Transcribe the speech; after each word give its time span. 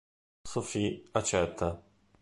Sophie 0.51 1.07
accetta. 1.11 1.69